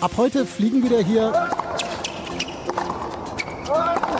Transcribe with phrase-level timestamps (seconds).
[0.00, 1.32] Ab heute fliegen wieder hier.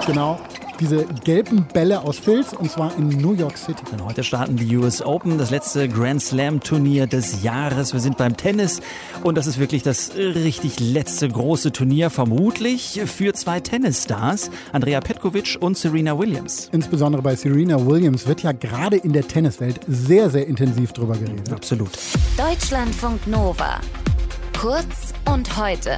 [0.07, 0.41] Genau
[0.81, 3.83] diese gelben Bälle aus Filz und zwar in New York City.
[3.93, 7.93] Und heute starten die US Open, das letzte Grand Slam Turnier des Jahres.
[7.93, 8.81] Wir sind beim Tennis
[9.25, 15.59] und das ist wirklich das richtig letzte große Turnier, vermutlich für zwei Tennisstars, Andrea Petkovic
[15.61, 16.69] und Serena Williams.
[16.73, 21.53] Insbesondere bei Serena Williams wird ja gerade in der Tenniswelt sehr, sehr intensiv drüber geredet.
[21.53, 21.91] Absolut.
[22.37, 23.81] Deutschlandfunk Nova.
[24.61, 25.97] Kurz und heute.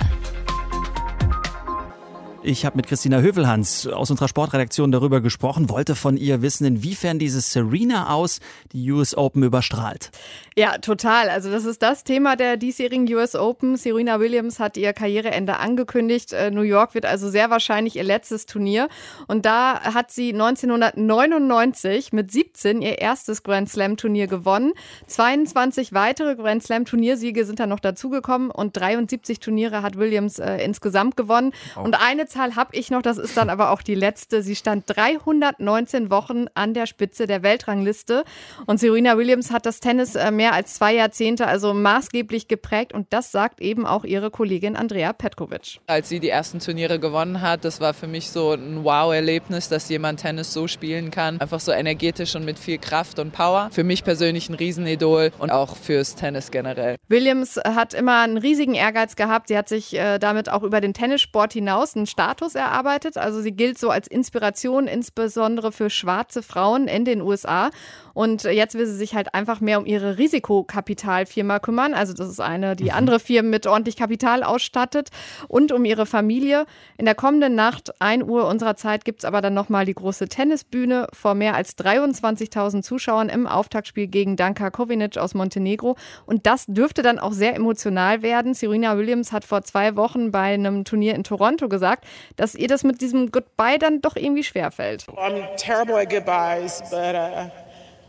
[2.43, 7.18] Ich habe mit Christina Hövelhans aus unserer Sportredaktion darüber gesprochen, wollte von ihr wissen, inwiefern
[7.18, 8.40] dieses Serena aus
[8.72, 10.11] die US Open überstrahlt.
[10.57, 11.29] Ja, total.
[11.29, 13.76] Also das ist das Thema der diesjährigen US Open.
[13.76, 16.32] Serena Williams hat ihr Karriereende angekündigt.
[16.32, 18.89] Äh, New York wird also sehr wahrscheinlich ihr letztes Turnier.
[19.26, 24.72] Und da hat sie 1999 mit 17 ihr erstes Grand Slam Turnier gewonnen.
[25.09, 30.57] 22 weitere Grand Slam Turniersiege sind da noch dazugekommen und 73 Turniere hat Williams äh,
[30.64, 31.53] insgesamt gewonnen.
[31.76, 31.82] Oh.
[31.82, 34.42] Und eine Zahl habe ich noch, das ist dann aber auch die letzte.
[34.42, 38.25] Sie stand 319 Wochen an der Spitze der Weltrangliste
[38.67, 43.12] und Serena Williams hat das Tennis äh, mehr als zwei Jahrzehnte also maßgeblich geprägt und
[43.12, 45.81] das sagt eben auch ihre Kollegin Andrea Petkovic.
[45.87, 49.89] Als sie die ersten Turniere gewonnen hat, das war für mich so ein Wow-Erlebnis, dass
[49.89, 51.41] jemand Tennis so spielen kann.
[51.41, 53.69] Einfach so energetisch und mit viel Kraft und Power.
[53.72, 56.97] Für mich persönlich ein Riesenidol und auch fürs Tennis generell.
[57.09, 59.48] Williams hat immer einen riesigen Ehrgeiz gehabt.
[59.48, 63.17] Sie hat sich äh, damit auch über den Tennissport hinaus einen Status erarbeitet.
[63.17, 67.71] Also sie gilt so als Inspiration, insbesondere für schwarze Frauen in den USA.
[68.12, 71.95] Und jetzt will sie sich halt einfach mehr um ihre Risikokapitalfirma kümmern.
[71.95, 72.91] Also das ist eine, die mhm.
[72.91, 75.09] andere Firmen mit ordentlich Kapital ausstattet
[75.49, 76.67] und um ihre Familie.
[76.99, 80.29] In der kommenden Nacht, 1 Uhr unserer Zeit, gibt es aber dann nochmal die große
[80.29, 85.97] Tennisbühne vor mehr als 23.000 Zuschauern im Auftaktspiel gegen Danka Kovinic aus Montenegro.
[86.27, 88.53] Und das dürfte dann auch sehr emotional werden.
[88.53, 92.05] Serena Williams hat vor zwei Wochen bei einem Turnier in Toronto gesagt,
[92.36, 95.06] dass ihr das mit diesem Goodbye dann doch irgendwie schwerfällt.
[95.16, 97.50] I'm terrible at goodbyes, but uh,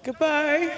[0.04, 0.70] goodbye.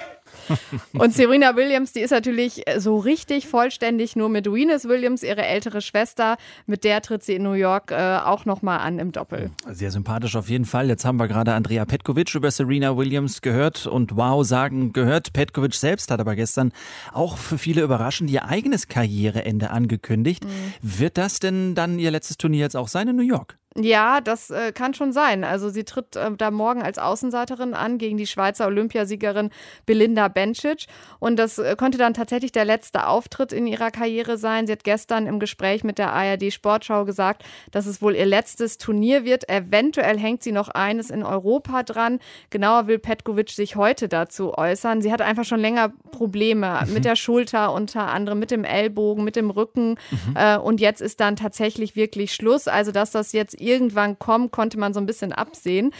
[0.92, 5.80] Und Serena Williams, die ist natürlich so richtig vollständig nur mit Venus Williams, ihre ältere
[5.80, 6.36] Schwester.
[6.66, 9.50] Mit der tritt sie in New York äh, auch nochmal an im Doppel.
[9.70, 10.88] Sehr sympathisch auf jeden Fall.
[10.88, 15.32] Jetzt haben wir gerade Andrea Petkovic über Serena Williams gehört und wow sagen gehört.
[15.32, 16.72] Petkovic selbst hat aber gestern
[17.12, 20.44] auch für viele überraschend ihr eigenes Karriereende angekündigt.
[20.44, 20.48] Mhm.
[20.82, 23.58] Wird das denn dann ihr letztes Turnier jetzt auch sein in New York?
[23.76, 25.42] Ja, das äh, kann schon sein.
[25.42, 29.50] Also sie tritt äh, da morgen als Außenseiterin an gegen die Schweizer Olympiasiegerin
[29.84, 30.86] Belinda Bencic.
[31.18, 34.68] Und das äh, könnte dann tatsächlich der letzte Auftritt in ihrer Karriere sein.
[34.68, 37.42] Sie hat gestern im Gespräch mit der ARD Sportschau gesagt,
[37.72, 39.48] dass es wohl ihr letztes Turnier wird.
[39.48, 42.20] Eventuell hängt sie noch eines in Europa dran.
[42.50, 45.02] Genauer will Petkovic sich heute dazu äußern.
[45.02, 46.94] Sie hat einfach schon länger Probleme mhm.
[46.94, 49.96] mit der Schulter, unter anderem mit dem Ellbogen, mit dem Rücken.
[50.12, 50.36] Mhm.
[50.36, 52.68] Äh, und jetzt ist dann tatsächlich wirklich Schluss.
[52.68, 55.92] Also, dass das jetzt irgendwann kommen, konnte man so ein bisschen absehen.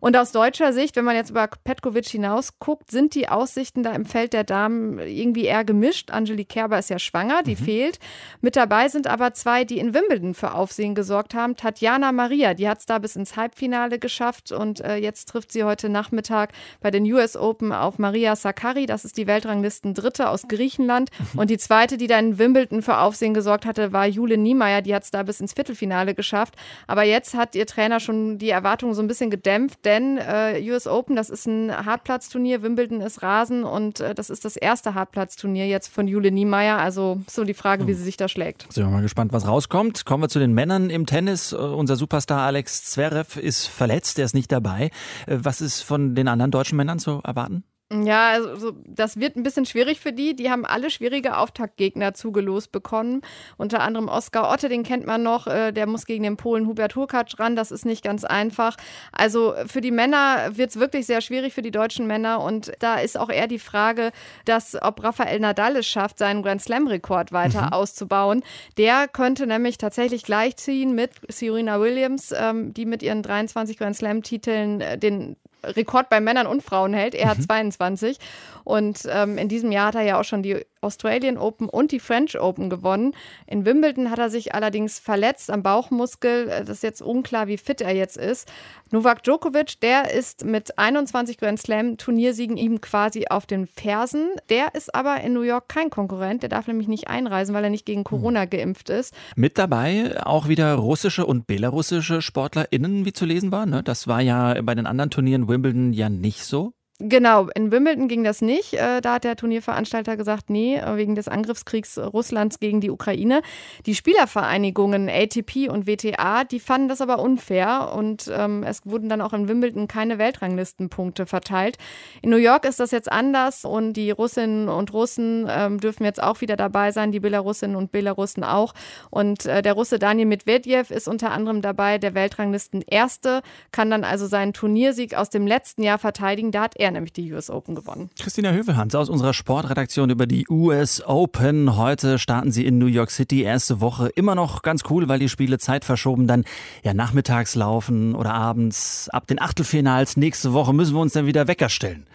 [0.00, 3.92] Und aus deutscher Sicht, wenn man jetzt über Petkovic hinaus guckt, sind die Aussichten da
[3.92, 6.10] im Feld der Damen irgendwie eher gemischt.
[6.10, 7.64] Angelique Kerber ist ja schwanger, die mhm.
[7.64, 7.98] fehlt.
[8.40, 11.56] Mit dabei sind aber zwei, die in Wimbledon für Aufsehen gesorgt haben.
[11.56, 15.64] Tatjana Maria, die hat es da bis ins Halbfinale geschafft und äh, jetzt trifft sie
[15.64, 18.86] heute Nachmittag bei den US Open auf Maria Sakkari.
[18.86, 21.10] Das ist die Weltranglisten Dritte aus Griechenland.
[21.36, 24.82] Und die zweite, die da in Wimbledon für Aufsehen gesorgt hatte, war Jule Niemeyer.
[24.82, 26.54] Die hat es da bis ins Viertelfinale geschafft.
[26.86, 30.86] Aber jetzt hat ihr Trainer schon die Erwartungen so ein bisschen gedämpft, denn äh, US
[30.86, 35.66] Open, das ist ein Hartplatzturnier, Wimbledon ist Rasen und äh, das ist das erste Hartplatzturnier
[35.66, 36.78] jetzt von Jule Niemeyer.
[36.78, 37.98] Also so die Frage, wie hm.
[37.98, 38.72] sie sich da schlägt.
[38.72, 40.04] Sind wir mal gespannt, was rauskommt.
[40.04, 41.52] Kommen wir zu den Männern im Tennis.
[41.52, 44.90] Uh, unser Superstar Alex Zverev ist verletzt, er ist nicht dabei.
[45.28, 47.64] Uh, was ist von den anderen deutschen Männern zu erwarten?
[47.90, 50.36] Ja, also das wird ein bisschen schwierig für die.
[50.36, 53.22] Die haben alle schwierige Auftaktgegner zugelost bekommen.
[53.56, 55.46] Unter anderem Oskar Otte, den kennt man noch.
[55.46, 57.56] Äh, der muss gegen den Polen Hubert Hurkacz ran.
[57.56, 58.76] Das ist nicht ganz einfach.
[59.10, 62.42] Also für die Männer wird es wirklich sehr schwierig für die deutschen Männer.
[62.42, 64.12] Und da ist auch eher die Frage,
[64.44, 67.72] dass ob Rafael Nadal es schafft, seinen Grand Slam-Rekord weiter mhm.
[67.72, 68.42] auszubauen.
[68.76, 74.82] Der könnte nämlich tatsächlich gleichziehen mit Serena Williams, ähm, die mit ihren 23 Grand Slam-Titeln
[74.82, 77.14] äh, den Rekord bei Männern und Frauen hält.
[77.14, 78.18] Er hat 22.
[78.18, 78.22] Mhm.
[78.64, 82.00] Und ähm, in diesem Jahr hat er ja auch schon die Australian Open und die
[82.00, 83.14] French Open gewonnen.
[83.46, 86.48] In Wimbledon hat er sich allerdings verletzt am Bauchmuskel.
[86.48, 88.50] Äh, das ist jetzt unklar, wie fit er jetzt ist.
[88.90, 94.30] Novak Djokovic, der ist mit 21 Grand Slam Turniersiegen ihm quasi auf den Fersen.
[94.48, 96.42] Der ist aber in New York kein Konkurrent.
[96.42, 98.50] Der darf nämlich nicht einreisen, weil er nicht gegen Corona hm.
[98.50, 99.14] geimpft ist.
[99.36, 103.66] Mit dabei auch wieder russische und belarussische SportlerInnen, wie zu lesen war.
[103.66, 103.82] Ne?
[103.82, 106.72] Das war ja bei den anderen Turnieren Wimbledon ja nicht so.
[107.00, 108.74] Genau, in Wimbledon ging das nicht.
[108.74, 113.42] Äh, da hat der Turnierveranstalter gesagt, nee, wegen des Angriffskriegs Russlands gegen die Ukraine.
[113.86, 119.20] Die Spielervereinigungen ATP und WTA, die fanden das aber unfair und ähm, es wurden dann
[119.20, 121.76] auch in Wimbledon keine Weltranglistenpunkte verteilt.
[122.20, 126.20] In New York ist das jetzt anders und die Russinnen und Russen ähm, dürfen jetzt
[126.20, 128.74] auch wieder dabei sein, die Belarusinnen und Belarussen auch.
[129.10, 134.02] Und äh, der Russe Daniel Medvedev ist unter anderem dabei, der Weltranglisten Erste, kann dann
[134.02, 136.50] also seinen Turniersieg aus dem letzten Jahr verteidigen.
[136.50, 138.10] Da hat er nämlich die US Open gewonnen.
[138.18, 141.76] Christina Hövelhans aus unserer Sportredaktion über die US Open.
[141.76, 143.42] Heute starten sie in New York City.
[143.42, 146.44] Erste Woche immer noch ganz cool, weil die Spiele Zeit verschoben dann
[146.82, 149.08] ja nachmittags laufen oder abends.
[149.10, 152.06] Ab den Achtelfinals nächste Woche müssen wir uns dann wieder Wecker stellen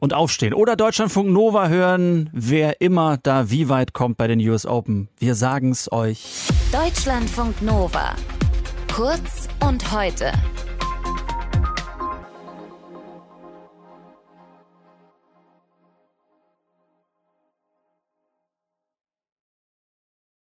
[0.00, 0.54] und aufstehen.
[0.54, 5.08] Oder Deutschlandfunk Nova hören, wer immer da wie weit kommt bei den US Open.
[5.18, 6.24] Wir sagen es euch.
[6.72, 8.14] Deutschlandfunk Nova.
[8.92, 10.32] Kurz und heute.